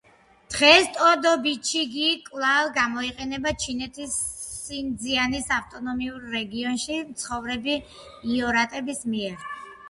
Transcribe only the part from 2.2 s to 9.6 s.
კვლავ გამოიყენება ჩინეთის სინძიანის ავტონომიურ რეგიონში მცხოვრები ოირატების მიერ.